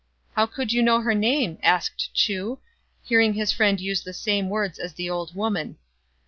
[0.35, 2.57] "How could you know her name?" asked Chu,
[3.03, 5.77] hearing his friend use the same words as the old woman.